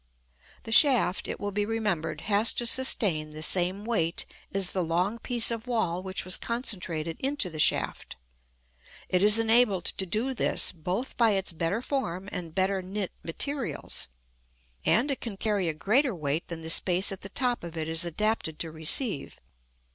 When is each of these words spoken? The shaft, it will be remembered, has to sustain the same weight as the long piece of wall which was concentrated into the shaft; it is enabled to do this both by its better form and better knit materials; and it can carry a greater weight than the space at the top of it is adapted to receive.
The 0.63 0.71
shaft, 0.71 1.27
it 1.27 1.39
will 1.39 1.51
be 1.51 1.63
remembered, 1.63 2.21
has 2.21 2.51
to 2.53 2.65
sustain 2.65 3.29
the 3.29 3.43
same 3.43 3.85
weight 3.85 4.25
as 4.51 4.73
the 4.73 4.83
long 4.83 5.19
piece 5.19 5.51
of 5.51 5.67
wall 5.67 6.01
which 6.01 6.25
was 6.25 6.39
concentrated 6.39 7.19
into 7.19 7.51
the 7.51 7.59
shaft; 7.59 8.15
it 9.09 9.21
is 9.21 9.37
enabled 9.37 9.85
to 9.85 10.07
do 10.07 10.33
this 10.33 10.71
both 10.71 11.15
by 11.17 11.33
its 11.33 11.53
better 11.53 11.83
form 11.83 12.27
and 12.31 12.55
better 12.55 12.81
knit 12.81 13.11
materials; 13.23 14.07
and 14.87 15.11
it 15.11 15.21
can 15.21 15.37
carry 15.37 15.67
a 15.69 15.73
greater 15.75 16.15
weight 16.15 16.47
than 16.47 16.61
the 16.61 16.71
space 16.71 17.11
at 17.11 17.21
the 17.21 17.29
top 17.29 17.63
of 17.63 17.77
it 17.77 17.87
is 17.87 18.03
adapted 18.03 18.57
to 18.57 18.71
receive. 18.71 19.39